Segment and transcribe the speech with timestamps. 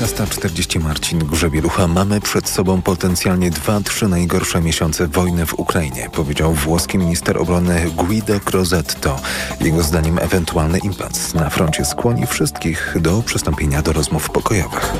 [0.00, 1.86] 15.40 Marcin Grzebielucha.
[1.86, 7.90] Mamy przed sobą potencjalnie dwa, trzy najgorsze miesiące wojny w Ukrainie, powiedział włoski minister obrony
[7.96, 9.20] Guido Crosetto.
[9.60, 14.92] Jego zdaniem ewentualny impas na froncie skłoni wszystkich do przystąpienia do rozmów pokojowych.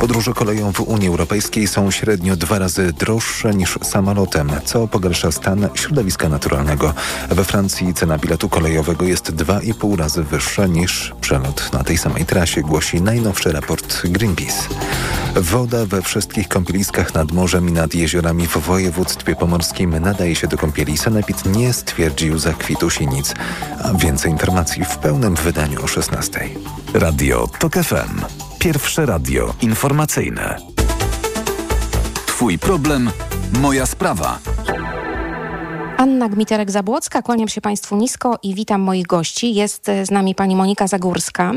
[0.00, 5.68] Podróże koleją w Unii Europejskiej są średnio dwa razy droższe niż samolotem, co pogarsza stan
[5.74, 6.94] środowiska naturalnego.
[7.30, 12.62] We Francji cena biletu kolejowego jest 2,5 razy wyższa niż przelot na tej samej trasie,
[12.62, 14.02] głosi najnowszy raport
[15.36, 20.58] Woda we wszystkich kąpieliskach nad morzem i nad jeziorami w województwie pomorskim nadaje się do
[20.58, 20.98] kąpieli.
[20.98, 23.34] Sanepid nie stwierdził zakwitu sinic,
[23.84, 26.48] a więcej informacji w pełnym wydaniu o 16.
[26.94, 28.20] Radio TOK FM.
[28.58, 30.58] Pierwsze radio informacyjne.
[32.26, 33.10] Twój problem,
[33.60, 34.38] moja sprawa.
[35.96, 39.54] Anna Gmiterek-Zabłocka, kłaniam się Państwu nisko i witam moich gości.
[39.54, 41.52] Jest z nami pani Monika Zagórska,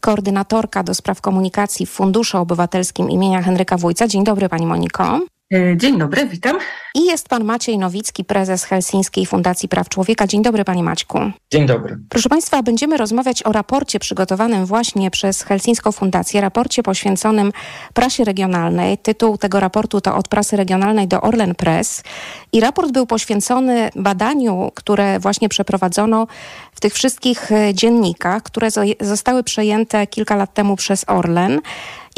[0.00, 4.08] koordynatorka do spraw komunikacji w Funduszu Obywatelskim imienia Henryka Wójca.
[4.08, 5.20] Dzień dobry Pani Moniko.
[5.54, 6.58] E, dzień dobry, witam.
[6.94, 10.26] I jest pan Maciej Nowicki, prezes Helsińskiej Fundacji Praw Człowieka.
[10.26, 11.18] Dzień dobry, panie Maćku.
[11.50, 11.98] Dzień dobry.
[12.08, 17.52] Proszę państwa, będziemy rozmawiać o raporcie przygotowanym właśnie przez Helsińską Fundację, raporcie poświęconym
[17.94, 18.98] prasie regionalnej.
[18.98, 22.02] Tytuł tego raportu to Od prasy regionalnej do Orlen Press.
[22.52, 26.26] I raport był poświęcony badaniu, które właśnie przeprowadzono
[26.74, 28.68] w tych wszystkich e, dziennikach, które
[29.00, 31.60] zostały przejęte kilka lat temu przez Orlen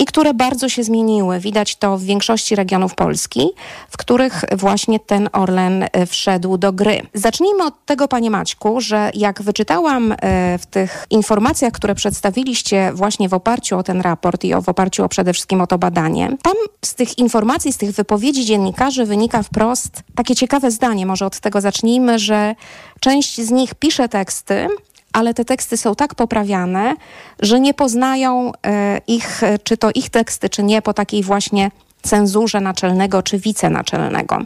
[0.00, 1.40] i które bardzo się zmieniły.
[1.40, 3.48] Widać to w większości regionów Polski,
[3.90, 7.02] w których właśnie ten Orlen e, wszedł do gry.
[7.14, 13.28] Zacznijmy od tego, panie Maćku, że jak wyczytałam e, w tych informacjach, które przedstawiliście właśnie
[13.28, 16.54] w oparciu o ten raport i w oparciu o przede wszystkim o to badanie, tam
[16.84, 21.60] z tych informacji, z tych wypowiedzi dziennikarzy wynika wprost takie ciekawe zdanie, może od tego
[21.60, 22.54] zacznijmy, że
[23.00, 24.68] część z nich pisze teksty,
[25.12, 26.94] ale te teksty są tak poprawiane,
[27.40, 32.60] że nie poznają e, ich, czy to ich teksty, czy nie, po takiej właśnie cenzurze
[32.60, 34.38] naczelnego czy wicenaczelnego.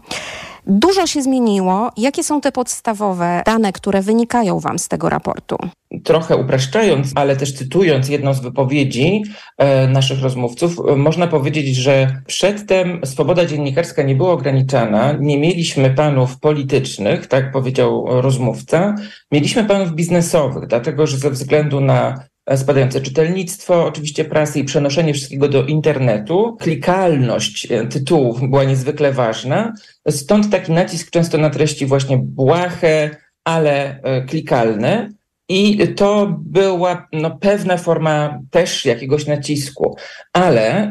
[0.67, 1.91] Dużo się zmieniło.
[1.97, 5.57] Jakie są te podstawowe dane, które wynikają Wam z tego raportu?
[6.05, 9.23] Trochę upraszczając, ale też cytując jedną z wypowiedzi
[9.59, 15.91] e, naszych rozmówców, e, można powiedzieć, że przedtem swoboda dziennikarska nie była ograniczana, nie mieliśmy
[15.91, 18.95] panów politycznych, tak powiedział rozmówca,
[19.33, 22.25] mieliśmy panów biznesowych, dlatego że ze względu na
[22.57, 26.57] spadające czytelnictwo, oczywiście prasy i przenoszenie wszystkiego do internetu.
[26.61, 29.73] Klikalność e, tytułów była niezwykle ważna,
[30.11, 33.11] stąd taki nacisk często na treści właśnie błahe,
[33.45, 35.11] ale e, klikalne.
[35.49, 39.97] I to była no, pewna forma też jakiegoś nacisku.
[40.33, 40.91] Ale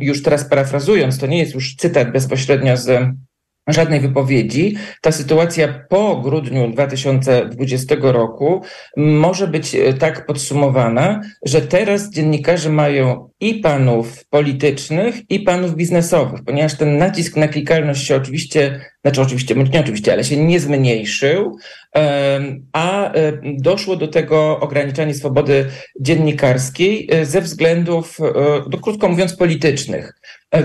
[0.00, 3.12] już teraz parafrazując, to nie jest już cytat bezpośrednio z
[3.72, 4.76] żadnej wypowiedzi.
[5.00, 8.62] Ta sytuacja po grudniu 2020 roku
[8.96, 16.40] może być e, tak podsumowana, że teraz dziennikarze mają i panów politycznych, i panów biznesowych,
[16.46, 21.56] ponieważ ten nacisk na klikalność się oczywiście, znaczy oczywiście, nie oczywiście, ale się nie zmniejszył,
[22.72, 25.66] a e, doszło do tego ograniczania swobody
[26.00, 28.18] dziennikarskiej e, ze względów,
[28.70, 30.12] no, krótko mówiąc, politycznych.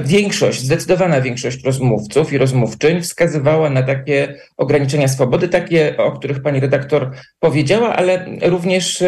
[0.03, 6.59] Większość, zdecydowana większość rozmówców i rozmówczyń wskazywała na takie ograniczenia swobody, takie, o których pani
[6.59, 9.03] redaktor powiedziała, ale również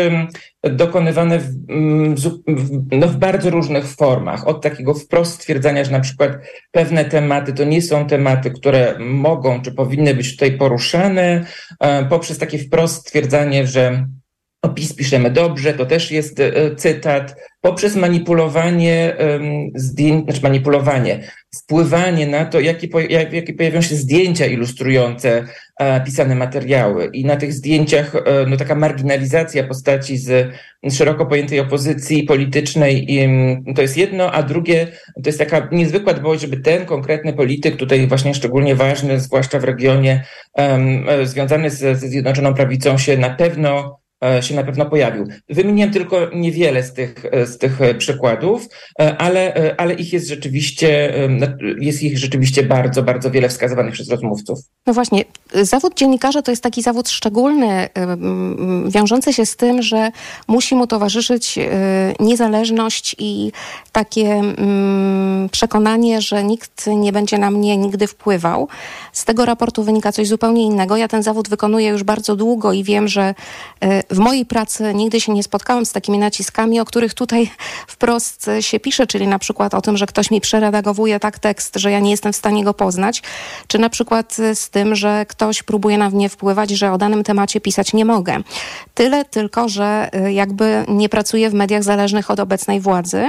[0.70, 1.50] dokonywane w,
[2.18, 4.48] w, no, w bardzo różnych formach.
[4.48, 6.32] Od takiego wprost stwierdzania, że na przykład
[6.72, 11.46] pewne tematy to nie są tematy, które mogą czy powinny być tutaj poruszane,
[11.80, 14.08] e, poprzez takie wprost stwierdzanie, że
[14.62, 19.16] opis piszemy dobrze, to też jest e, cytat, poprzez manipulowanie
[19.76, 21.20] zdjęć, znaczy manipulowanie,
[21.56, 25.46] wpływanie na to, jakie, jakie pojawią się zdjęcia ilustrujące
[25.80, 27.10] e, pisane materiały.
[27.14, 30.54] I na tych zdjęciach e, no, taka marginalizacja postaci z
[30.92, 33.08] szeroko pojętej opozycji politycznej
[33.76, 34.88] to jest jedno, a drugie
[35.24, 39.64] to jest taka niezwykła dbałość, żeby ten konkretny polityk, tutaj właśnie szczególnie ważny, zwłaszcza w
[39.64, 40.24] regionie
[41.24, 44.07] związany z, ze Zjednoczoną Prawicą, się na pewno e,
[44.42, 45.28] się na pewno pojawił.
[45.50, 48.68] Wymieniłem tylko niewiele z tych, z tych przykładów,
[49.18, 51.14] ale, ale ich jest rzeczywiście,
[51.80, 54.60] jest ich rzeczywiście bardzo, bardzo wiele wskazywanych przez rozmówców.
[54.86, 57.90] No właśnie, zawód dziennikarza to jest taki zawód szczególny,
[58.88, 60.12] wiążący się z tym, że
[60.48, 61.60] musi mu towarzyszyć
[62.20, 63.52] niezależność i
[63.92, 64.42] takie
[65.52, 68.68] przekonanie, że nikt nie będzie na mnie nigdy wpływał.
[69.14, 70.98] Z tego raportu wynika coś zupełnie innego.
[70.98, 73.36] Ja ten zawód wykonuję już bardzo długo i wiem, że
[73.82, 77.52] e, w mojej pracy nigdy się nie spotkałam z takimi naciskami, o których tutaj
[77.88, 81.92] wprost się pisze, czyli na przykład o tym, że ktoś mi przeredagowuje tak tekst, że
[81.92, 83.22] ja nie jestem w stanie go poznać,
[83.68, 87.62] czy na przykład z tym, że ktoś próbuje na mnie wpływać, że o danym temacie
[87.62, 88.38] pisać nie mogę.
[88.94, 93.28] Tyle tylko, że e, jakby nie pracuję w mediach zależnych od obecnej władzy.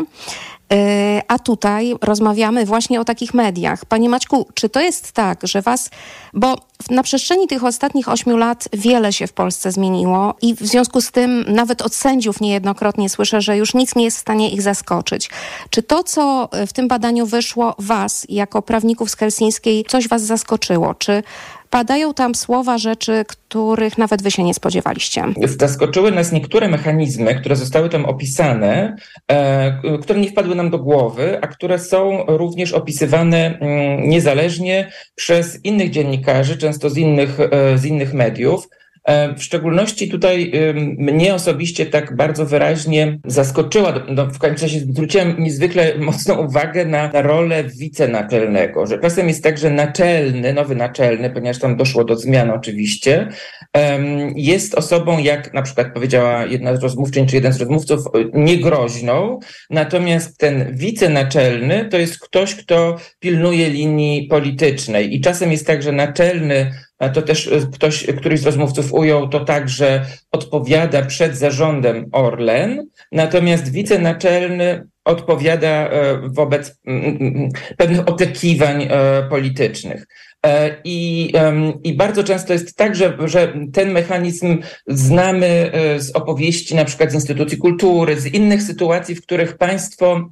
[0.73, 3.85] E, a tutaj rozmawiamy właśnie o takich mediach.
[3.85, 5.91] Panie Maćku, czy to jest tak, że was,
[6.35, 6.57] bo
[6.91, 11.11] na przestrzeni tych ostatnich ośmiu lat wiele się w Polsce zmieniło i w związku z
[11.11, 15.31] tym nawet od sędziów niejednokrotnie słyszę, że już nic nie jest w stanie ich zaskoczyć.
[15.71, 20.95] Czy to, co w tym badaniu wyszło was jako prawników z Helsińskiej, coś was zaskoczyło?
[20.95, 21.23] Czy
[21.71, 25.25] padają tam słowa, rzeczy, których nawet wy się nie spodziewaliście.
[25.61, 28.97] Zaskoczyły nas niektóre mechanizmy, które zostały tam opisane,
[29.29, 35.65] e, które nie wpadły nam do głowy, a które są również opisywane mm, niezależnie przez
[35.65, 38.69] innych dziennikarzy, często z innych, e, z innych mediów.
[39.09, 40.53] E, w szczególności tutaj
[40.99, 47.09] mnie osobiście tak bardzo wyraźnie zaskoczyła, no, w końcu czasie zwróciłem niezwykle mocną uwagę na,
[47.09, 52.17] na rolę wicenaczelnego, że czasem jest tak, że naczelny, nowy naczelny, ponieważ tam doszło do
[52.17, 53.29] zmian oczywiście,
[54.37, 58.01] jest osobą, jak na przykład powiedziała jedna z rozmówczyń, czy jeden z rozmówców,
[58.35, 59.39] niegroźną,
[59.71, 65.15] natomiast ten wicenaczelny to jest ktoś, kto pilnuje linii politycznej.
[65.15, 66.71] I czasem jest tak, że naczelny
[67.15, 72.87] to też e, ktoś, któryś z rozmówców ujął to tak, że odpowiada przed zarządem Orlen,
[73.13, 76.81] natomiast wicenaczelny odpowiada e, wobec
[77.77, 80.07] pewnych oczekiwań e, politycznych.
[80.85, 81.33] I,
[81.85, 87.15] I bardzo często jest tak, że, że ten mechanizm znamy z opowieści na przykład z
[87.15, 90.31] instytucji kultury, z innych sytuacji, w których państwo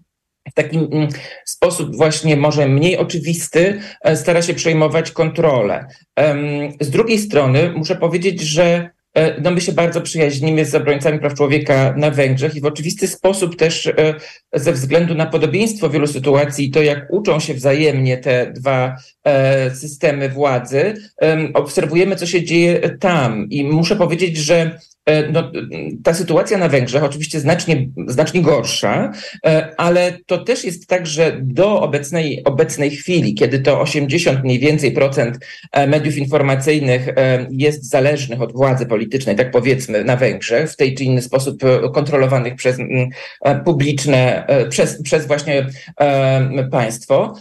[0.51, 1.09] w taki mm,
[1.45, 5.87] sposób właśnie może mniej oczywisty e, stara się przejmować kontrolę.
[6.81, 11.35] Z drugiej strony muszę powiedzieć, że e, no my się bardzo przyjaźnimy z obrońcami praw
[11.35, 14.15] człowieka na Węgrzech i w oczywisty sposób też e,
[14.53, 18.97] ze względu na podobieństwo wielu sytuacji i to, jak uczą się wzajemnie te dwa
[19.75, 20.95] systemy władzy,
[21.55, 23.47] obserwujemy, co się dzieje tam.
[23.51, 24.79] I muszę powiedzieć, że
[25.33, 25.53] no,
[26.05, 29.13] ta sytuacja na Węgrzech oczywiście znacznie, znacznie gorsza,
[29.47, 34.59] e, ale to też jest tak, że do obecnej, obecnej chwili, kiedy to 80 mniej
[34.59, 35.39] więcej procent
[35.73, 37.09] e, mediów informacyjnych
[37.51, 41.63] jest zależnych od władzy politycznej, tak powiedzmy, na Węgrzech, w tej czy inny sposób
[41.95, 42.77] kontrolowanych przez
[43.65, 45.67] publiczne, przez, przez właśnie
[46.71, 47.35] państwo,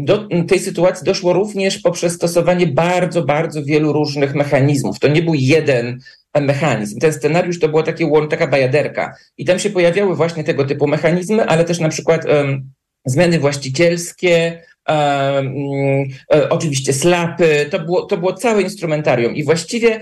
[0.00, 4.98] do tej sytuacji doszło również poprzez stosowanie bardzo, bardzo wielu różnych mechanizmów.
[4.98, 6.00] To nie był jeden
[6.40, 6.98] mechanizm.
[6.98, 9.16] Ten scenariusz to była takie, taka bajaderka.
[9.36, 12.72] I tam się pojawiały właśnie tego typu mechanizmy, ale też na przykład um,
[13.06, 15.54] zmiany właścicielskie, um,
[16.50, 19.34] oczywiście slapy, to było, to było całe instrumentarium.
[19.34, 20.00] I właściwie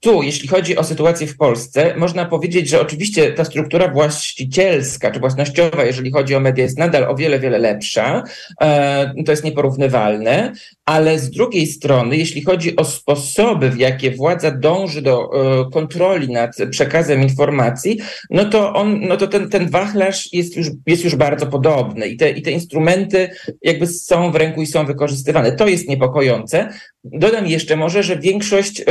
[0.00, 5.20] tu, jeśli chodzi o sytuację w Polsce, można powiedzieć, że oczywiście ta struktura właścicielska czy
[5.20, 8.24] własnościowa, jeżeli chodzi o media, jest nadal o wiele, wiele lepsza.
[8.60, 10.52] E, to jest nieporównywalne,
[10.84, 16.32] ale z drugiej strony, jeśli chodzi o sposoby, w jakie władza dąży do e, kontroli
[16.32, 18.00] nad przekazem informacji,
[18.30, 22.16] no to on, no to ten, ten wachlarz jest już, jest już bardzo podobny i
[22.16, 23.30] te, i te instrumenty
[23.62, 25.52] jakby są w ręku i są wykorzystywane.
[25.52, 26.68] To jest niepokojące.
[27.04, 28.82] Dodam jeszcze może, że większość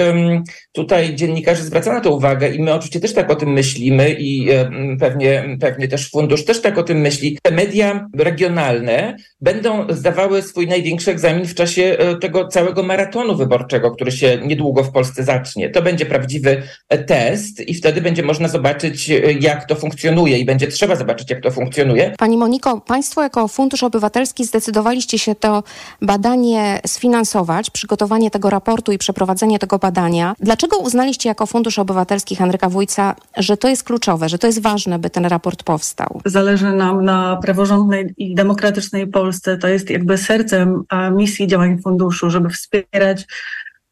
[0.83, 4.49] tutaj dziennikarzy zwraca na to uwagę i my oczywiście też tak o tym myślimy i
[4.49, 7.37] um, pewnie, pewnie też fundusz też tak o tym myśli.
[7.41, 13.91] Te media regionalne będą zdawały swój największy egzamin w czasie e, tego całego maratonu wyborczego,
[13.91, 15.69] który się niedługo w Polsce zacznie.
[15.69, 20.45] To będzie prawdziwy e, test i wtedy będzie można zobaczyć, e, jak to funkcjonuje i
[20.45, 22.13] będzie trzeba zobaczyć, jak to funkcjonuje.
[22.17, 25.63] Pani Moniko, Państwo jako Fundusz Obywatelski zdecydowaliście się to
[26.01, 30.35] badanie sfinansować, przygotowanie tego raportu i przeprowadzenie tego badania.
[30.73, 34.99] Dlaczego uznaliście jako Fundusz Obywatelski Henryka Wójca, że to jest kluczowe, że to jest ważne,
[34.99, 36.21] by ten raport powstał?
[36.25, 39.57] Zależy nam na praworządnej i demokratycznej Polsce.
[39.57, 43.25] To jest jakby sercem misji działań funduszu, żeby wspierać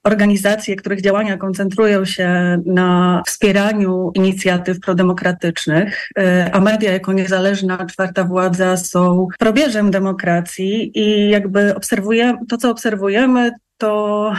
[0.03, 8.23] organizacje, których działania koncentrują się na wspieraniu inicjatyw prodemokratycznych, y, a media jako niezależna czwarta
[8.23, 14.33] władza są probierzem demokracji i jakby obserwujemy, to co obserwujemy, to,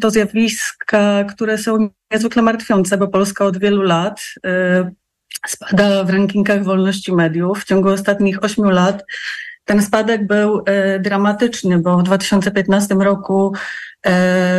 [0.00, 4.20] to zjawiska, które są niezwykle martwiące, bo Polska od wielu lat
[5.46, 7.60] spada w rankingach wolności mediów.
[7.60, 9.04] W ciągu ostatnich ośmiu lat
[9.64, 10.64] ten spadek był
[11.00, 13.52] dramatyczny, bo w 2015 roku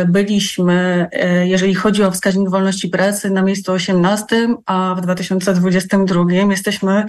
[0.08, 1.08] byliśmy,
[1.44, 7.04] jeżeli chodzi o wskaźnik wolności pracy, na miejscu 18, a w 2022 jesteśmy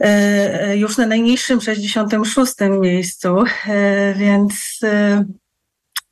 [0.00, 5.24] E, już na najniższym 66 miejscu, e, więc, e,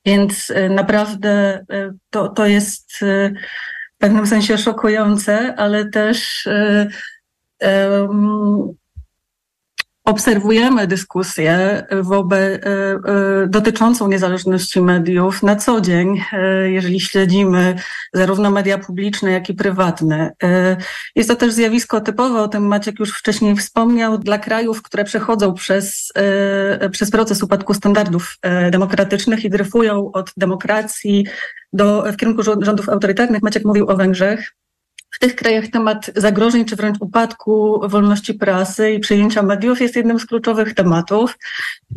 [0.05, 1.65] więc naprawdę
[2.11, 2.99] to, to jest
[3.95, 6.49] w pewnym sensie szokujące, ale też
[10.05, 17.75] obserwujemy dyskusję wobec, e, e, dotyczącą niezależności mediów na co dzień, e, jeżeli śledzimy
[18.13, 20.33] zarówno media publiczne, jak i prywatne.
[21.17, 25.55] Jest to też zjawisko typowe, o tym Maciek już wcześniej wspomniał, dla krajów, które przechodzą
[25.55, 26.13] przez,
[26.93, 28.37] przez proces upadku standardów
[28.71, 31.27] demokratycznych i dryfują od demokracji
[31.73, 33.43] do, w kierunku rządów autorytarnych.
[33.43, 34.53] Maciek mówił o Węgrzech
[35.23, 40.27] tych krajach temat zagrożeń czy wręcz upadku wolności prasy i przejęcia mediów jest jednym z
[40.27, 41.39] kluczowych tematów.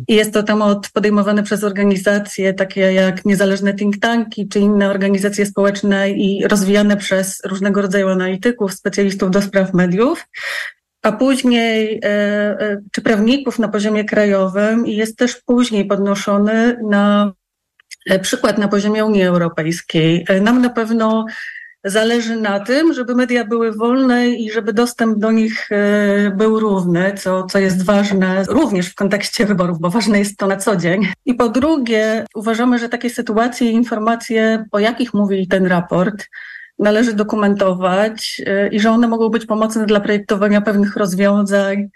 [0.08, 5.46] I jest to temat podejmowany przez organizacje takie jak niezależne think tanki czy inne organizacje
[5.46, 10.26] społeczne i rozwijane przez różnego rodzaju analityków, specjalistów do spraw mediów
[11.02, 17.32] a później e, e, czy prawników na poziomie krajowym i jest też później podnoszony na
[18.06, 20.26] e, przykład na poziomie Unii Europejskiej.
[20.42, 21.26] Nam na pewno
[21.86, 27.12] zależy na tym, żeby media były wolne i żeby dostęp do nich e, był równy,
[27.18, 31.08] co, co jest ważne również w kontekście wyborów, bo ważne jest to na co dzień.
[31.24, 36.26] I po drugie, uważamy, że takie sytuacje i informacje, o jakich mówi ten raport,
[36.78, 41.88] należy dokumentować e, i że one mogą być pomocne dla projektowania pewnych rozwiązań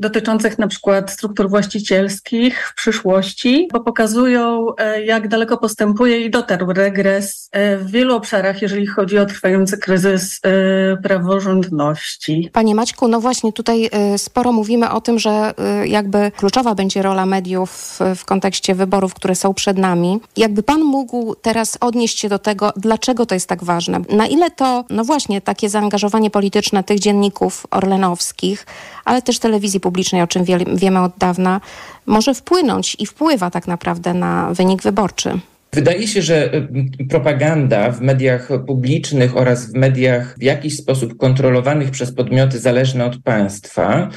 [0.00, 6.72] dotyczących na przykład struktur właścicielskich w przyszłości, bo pokazują, e, jak daleko postępuje i dotarł
[6.72, 12.50] regres e, w wielu obszarach, jeżeli chodzi o trwający kryzys e, praworządności.
[12.52, 17.98] Panie Maćku, no właśnie tutaj sporo mówimy o tym, że jakby kluczowa będzie rola mediów
[18.16, 20.20] w kontekście wyborów, które są przed nami.
[20.36, 24.00] Jakby pan mógł teraz odnieść się do tego, dlaczego to jest tak ważne?
[24.10, 28.66] Na ile to, no właśnie, takie zaangażowanie polityczne tych dzienników orlenowskich,
[29.04, 31.60] ale też telewizji publicznej, o czym wie, wiemy od dawna,
[32.06, 35.40] może wpłynąć i wpływa tak naprawdę na wynik wyborczy.
[35.72, 41.90] Wydaje się, że y, propaganda w mediach publicznych oraz w mediach w jakiś sposób kontrolowanych
[41.90, 44.08] przez podmioty zależne od państwa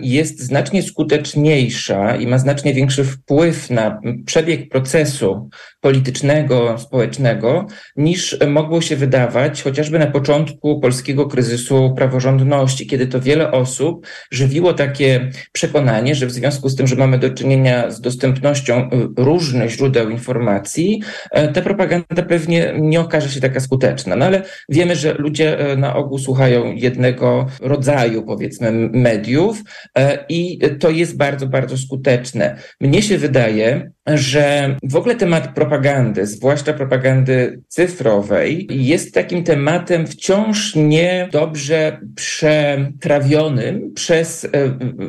[0.00, 5.48] jest znacznie skuteczniejsza i ma znacznie większy wpływ na przebieg procesu
[5.80, 7.66] politycznego, społecznego,
[7.96, 14.72] niż mogło się wydawać chociażby na początku polskiego kryzysu praworządności, kiedy to wiele osób żywiło
[14.72, 19.70] takie przekonanie, że w związku z tym, że mamy do czynienia z dostępnością y, różnych
[19.70, 20.65] źródeł informacji,
[21.30, 24.16] e, ta propaganda pewnie nie okaże się taka skuteczna.
[24.16, 29.62] No ale wiemy, że ludzie e, na ogół słuchają jednego rodzaju, powiedzmy, mediów
[29.98, 32.56] e, i to jest bardzo, bardzo skuteczne.
[32.80, 40.74] Mnie się wydaje, że w ogóle temat propagandy, zwłaszcza propagandy cyfrowej, jest takim tematem wciąż
[40.74, 44.48] nie dobrze przetrawionym przez e,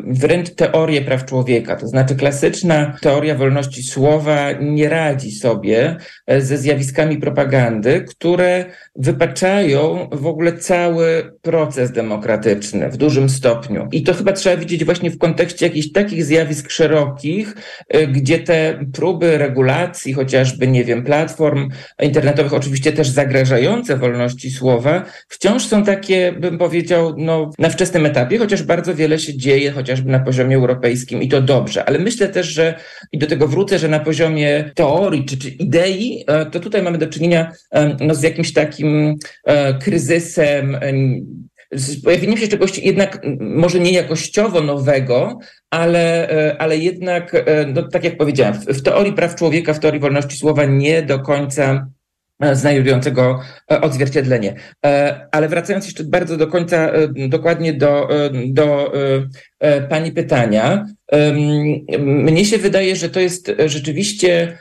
[0.07, 1.75] wręcz teorię praw człowieka.
[1.75, 5.95] To znaczy klasyczna teoria wolności słowa nie radzi sobie
[6.27, 13.87] e, ze zjawiskami propagandy, które wypaczają w ogóle cały proces demokratyczny w dużym stopniu.
[13.91, 17.55] I to chyba trzeba widzieć właśnie w kontekście jakichś takich zjawisk szerokich,
[17.89, 21.69] e, gdzie te próby regulacji, chociażby, nie wiem, platform
[22.01, 28.37] internetowych, oczywiście też zagrażające wolności słowa, wciąż są takie, bym powiedział, no, na wczesnym etapie,
[28.37, 31.85] chociaż bardzo wiele się dzieje, chociażby na poziomie europejskim i to dobrze.
[31.85, 32.79] Ale myślę też, że
[33.11, 36.97] i do tego wrócę, że na poziomie teorii czy, czy idei, e, to tutaj mamy
[36.97, 39.15] do czynienia e, no, z jakimś takim
[39.45, 40.77] e, kryzysem
[41.71, 47.83] z pojawieniem się czegoś jednak może nie jakościowo nowego, ale, e, ale jednak, e, no,
[47.83, 51.87] tak jak powiedziałem, w, w teorii praw człowieka, w teorii wolności słowa nie do końca
[52.39, 53.39] e, znajdującego
[53.81, 54.55] odzwierciedlenie.
[55.31, 56.91] Ale wracając jeszcze bardzo do końca,
[57.29, 58.09] dokładnie do,
[58.47, 58.93] do
[59.89, 60.85] Pani pytania,
[61.99, 64.57] mnie się wydaje, że to jest rzeczywiście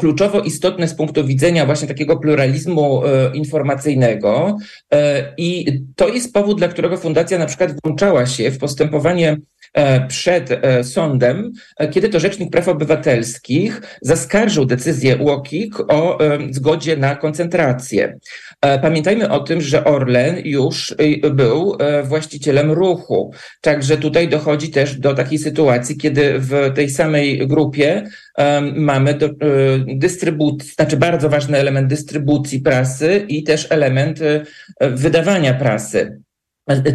[0.00, 3.02] kluczowo istotne z punktu widzenia właśnie takiego pluralizmu
[3.34, 4.56] informacyjnego
[5.36, 9.36] i to jest powód, dla którego fundacja na przykład włączała się w postępowanie
[9.74, 16.18] E, przed e, sądem, e, kiedy to Rzecznik Praw Obywatelskich zaskarżył decyzję UOKiK o
[16.50, 18.18] zgodzie na koncentrację.
[18.82, 20.94] Pamiętajmy o tym, że Orlen już
[21.30, 23.32] był właścicielem ruchu.
[23.68, 28.04] Także tutaj dochodzi też do takiej sytuacji, kiedy w tej samej grupie
[28.76, 29.32] mamy do, y,
[29.86, 34.44] dystrybucji, znaczy bardzo ważny element dystrybucji prasy i też element y,
[34.80, 36.20] wydawania prasy.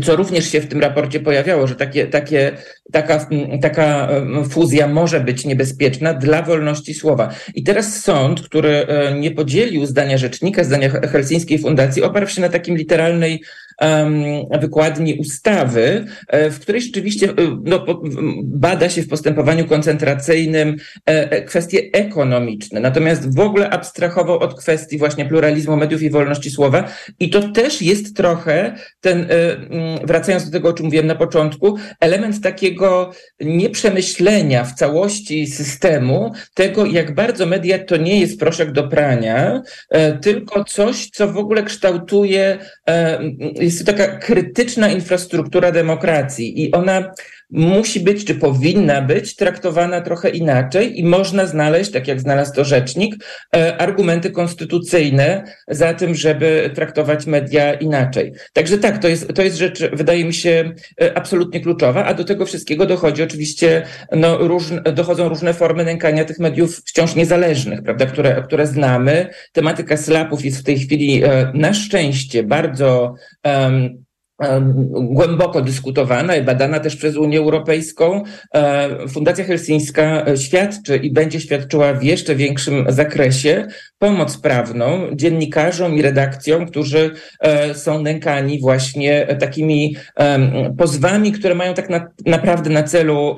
[0.03, 2.51] Co również się w tym raporcie pojawiało, że takie, takie,
[2.91, 3.27] taka,
[3.61, 4.09] taka
[4.49, 7.29] fuzja może być niebezpieczna dla wolności słowa.
[7.55, 12.49] I teraz sąd, który e, nie podzielił zdania rzecznika, zdania Helsińskiej Fundacji, oparł się na
[12.49, 13.41] takim literalnej
[14.61, 17.85] wykładni ustawy, e, w której rzeczywiście e, no,
[18.43, 20.75] bada się w postępowaniu koncentracyjnym
[21.47, 22.79] kwestie ekonomiczne.
[22.79, 26.87] Natomiast w ogóle abstrahował od kwestii właśnie pluralizmu mediów i wolności słowa.
[27.19, 29.27] I to też jest trochę ten,
[30.03, 32.72] wracając do tego, o czym mówiłem na początku, element takiego
[33.39, 39.61] nieprzemyślenia w całości systemu, tego, jak bardzo media to nie jest proszek do prania,
[40.21, 42.57] tylko coś, co w ogóle kształtuje
[43.55, 46.63] jest to taka krytyczna infrastruktura demokracji.
[46.63, 47.13] I ona
[47.49, 52.65] musi być, czy powinna być traktowana trochę inaczej i można znaleźć, tak jak znalazł to
[52.65, 53.15] rzecznik,
[53.55, 58.33] e, argumenty konstytucyjne za tym, żeby traktować media inaczej.
[58.53, 60.71] Także tak, to jest, to jest rzecz, wydaje mi się,
[61.01, 66.25] e, absolutnie kluczowa, a do tego wszystkiego dochodzi oczywiście, no, różne, dochodzą różne formy nękania
[66.25, 69.27] tych mediów wciąż niezależnych, prawda, które, które znamy.
[69.51, 74.02] Tematyka slapów jest w tej chwili e, na szczęście bardzo um,
[74.89, 78.23] głęboko dyskutowana i badana też przez Unię Europejską.
[78.55, 83.67] E, Fundacja Helsińska świadczy i będzie świadczyła w jeszcze większym zakresie
[83.99, 89.95] pomoc prawną dziennikarzom i redakcjom, którzy e, są nękani właśnie takimi
[90.77, 93.35] pozwami, które mają tak na, naprawdę na celu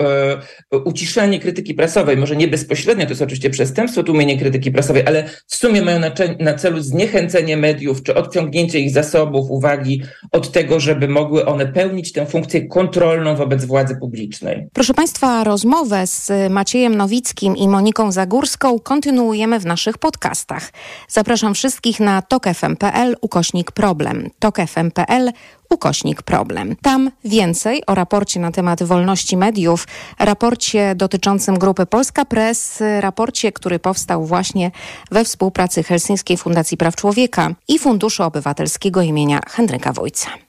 [0.72, 2.18] e, uciszanie krytyki prasowej.
[2.18, 6.00] Może nie bezpośrednio, to jest oczywiście przestępstwo, tłumienie krytyki prasowej, ale w sumie mają
[6.40, 12.12] na, celu zniechęcenie mediów, czy odciągnięcie ich zasobów, uwagi od tego, żeby mogły one pełnić
[12.12, 14.68] tę funkcję kontrolną wobec władzy publicznej.
[14.74, 20.72] Proszę Państwa, rozmowę z Maciejem Nowickim i Moniką Zagórską kontynuujemy w naszych podcastach.
[21.08, 24.30] Zapraszam wszystkich na tokefm.pl ukośnik problem.
[24.40, 25.32] tokefm.pl
[25.70, 26.76] ukośnik problem.
[26.82, 29.88] Tam więcej o raporcie na temat wolności mediów,
[30.20, 34.72] raporcie dotyczącym grupy Polska Press, raporcie, który powstał właśnie
[35.12, 40.45] we współpracy Helsińskiej Fundacji Praw Człowieka i Funduszu Obywatelskiego imienia Henryka Wójca.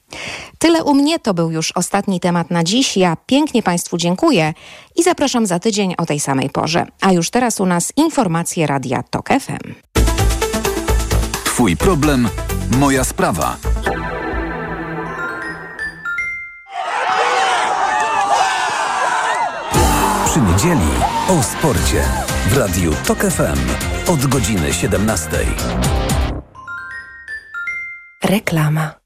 [0.58, 2.96] Tyle u mnie to był już ostatni temat na dziś.
[2.96, 4.54] Ja pięknie Państwu dziękuję
[4.96, 6.86] i zapraszam za tydzień o tej samej porze.
[7.00, 9.74] A już teraz u nas informacje Radia TOK FM.
[11.44, 12.28] Twój problem,
[12.70, 13.56] moja sprawa.
[20.24, 20.90] Przy niedzieli
[21.28, 22.02] o sporcie
[22.48, 23.58] w Radiu TOK FM
[24.12, 25.30] od godziny 17.
[28.24, 29.05] Reklama.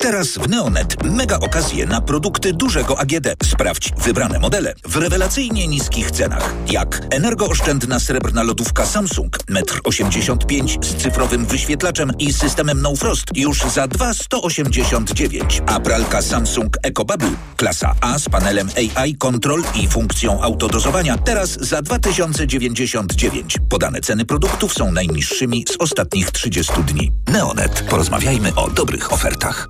[0.00, 3.34] Teraz w Neonet mega okazje na produkty dużego AGD.
[3.44, 6.54] Sprawdź wybrane modele w rewelacyjnie niskich cenach.
[6.70, 13.60] Jak energooszczędna srebrna lodówka Samsung 1,85 m z cyfrowym wyświetlaczem i systemem No Frost już
[13.60, 21.16] za 2,189 a pralka Samsung EcoBubble klasa A z panelem AI Control i funkcją autodozowania
[21.16, 23.58] teraz za 2099.
[23.70, 27.12] Podane ceny produktów są najniższymi z ostatnich 30 dni.
[27.28, 27.84] Neonet.
[27.90, 29.68] Porozmawiajmy o dobrych ofertach.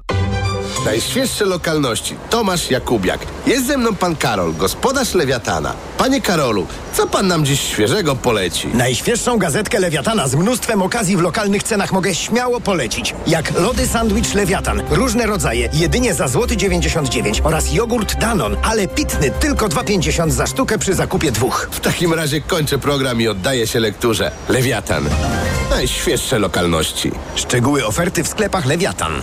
[0.84, 2.14] Najświeższe lokalności.
[2.30, 3.20] Tomasz Jakubiak.
[3.46, 5.74] Jest ze mną pan Karol, gospodarz Lewiatana.
[5.98, 8.68] Panie Karolu, co pan nam dziś świeżego poleci?
[8.74, 13.14] Najświeższą gazetkę Lewiatana z mnóstwem okazji w lokalnych cenach mogę śmiało polecić.
[13.26, 19.30] Jak lody sandwich Lewiatan, różne rodzaje, jedynie za złoty 99 oraz jogurt Danon, ale pitny
[19.30, 21.68] tylko 2,50 za sztukę przy zakupie dwóch.
[21.72, 24.30] W takim razie kończę program i oddaję się lekturze.
[24.48, 25.08] Lewiatan.
[25.70, 27.12] Najświeższe lokalności.
[27.34, 29.22] Szczegóły oferty w sklepach Lewiatan.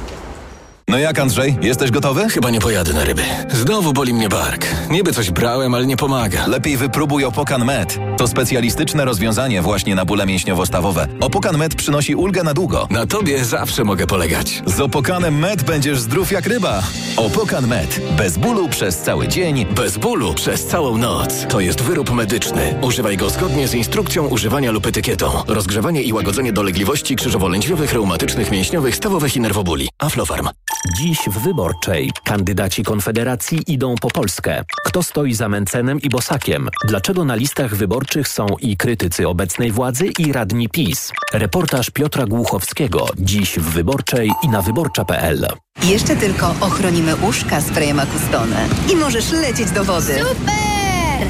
[0.88, 2.30] No jak Andrzej, jesteś gotowy?
[2.30, 3.22] Chyba nie pojadę na ryby.
[3.50, 4.66] Znowu boli mnie bark.
[4.90, 6.48] Niby coś brałem, ale nie pomaga.
[6.48, 7.98] Lepiej wypróbuj Opokan Med.
[8.18, 11.08] To specjalistyczne rozwiązanie właśnie na bóle mięśniowo-stawowe.
[11.22, 12.88] Opokan Med przynosi ulgę na długo.
[12.90, 14.64] Na tobie zawsze mogę polegać.
[14.66, 16.84] Z Opokanem Med będziesz zdrów jak ryba.
[17.18, 18.02] Opokan Med.
[18.18, 19.66] Bez bólu przez cały dzień.
[19.66, 21.46] Bez bólu przez całą noc.
[21.50, 22.76] To jest wyrób medyczny.
[22.82, 25.32] Używaj go zgodnie z instrukcją używania lub etykietą.
[25.48, 29.90] Rozgrzewanie i łagodzenie dolegliwości krzyżowo-lędźwiowych, reumatycznych, mięśniowych, stawowych i nerwobóli.
[30.00, 30.50] Aflofarm.
[30.98, 32.12] Dziś w Wyborczej.
[32.24, 34.64] Kandydaci Konfederacji idą po Polskę.
[34.86, 36.70] Kto stoi za Mencenem i Bosakiem?
[36.88, 41.12] Dlaczego na listach wyborczych są i krytycy obecnej władzy i radni PiS?
[41.34, 43.08] Reportaż Piotra Głuchowskiego.
[43.18, 45.48] Dziś w Wyborczej i na wyborcza.pl.
[45.84, 50.16] Jeszcze tylko ochronimy uszka sprayem Acustone i możesz lecieć do wody.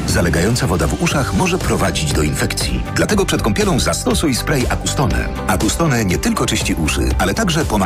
[0.07, 2.83] Zalegająca woda w uszach może prowadzić do infekcji.
[2.95, 5.29] Dlatego przed kąpielą zastosuj spray Acustone.
[5.47, 7.73] Acustone nie tylko czyści uszy, ale także pomaga